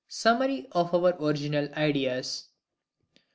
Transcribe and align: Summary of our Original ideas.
Summary 0.07 0.67
of 0.71 0.95
our 0.95 1.13
Original 1.23 1.69
ideas. 1.75 2.47